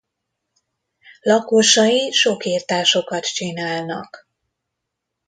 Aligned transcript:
Lakosai 1.21 2.09
sok 2.11 2.45
irtásokat 2.45 3.25
csinálnak. 3.25 4.27